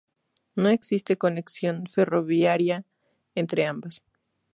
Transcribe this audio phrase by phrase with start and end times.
[0.61, 2.77] No existe conexión ferroviaria
[3.41, 3.95] entre ambas.